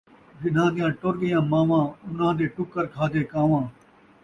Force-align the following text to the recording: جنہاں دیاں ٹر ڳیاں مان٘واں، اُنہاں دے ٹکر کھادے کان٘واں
جنہاں 0.41 0.69
دیاں 0.75 0.91
ٹر 0.99 1.13
ڳیاں 1.19 1.43
مان٘واں، 1.51 1.85
اُنہاں 2.05 2.33
دے 2.37 2.45
ٹکر 2.55 2.85
کھادے 2.93 3.21
کان٘واں 3.31 3.65